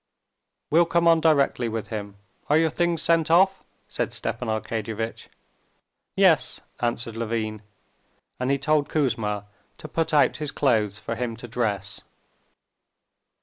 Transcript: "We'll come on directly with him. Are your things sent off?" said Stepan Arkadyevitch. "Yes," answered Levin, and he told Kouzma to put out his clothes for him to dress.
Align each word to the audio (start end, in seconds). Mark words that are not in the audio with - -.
"We'll 0.71 0.87
come 0.87 1.07
on 1.07 1.21
directly 1.21 1.69
with 1.69 1.89
him. 1.89 2.15
Are 2.49 2.57
your 2.57 2.71
things 2.71 3.03
sent 3.03 3.29
off?" 3.29 3.63
said 3.87 4.13
Stepan 4.13 4.47
Arkadyevitch. 4.47 5.27
"Yes," 6.15 6.59
answered 6.79 7.15
Levin, 7.15 7.61
and 8.39 8.49
he 8.49 8.57
told 8.57 8.89
Kouzma 8.89 9.45
to 9.77 9.87
put 9.87 10.11
out 10.11 10.37
his 10.37 10.51
clothes 10.51 10.97
for 10.97 11.13
him 11.13 11.37
to 11.37 11.47
dress. 11.47 12.01